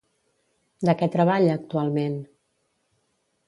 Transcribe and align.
De 0.89 0.95
què 1.03 1.11
treballa 1.17 1.53
actualment? 1.59 2.19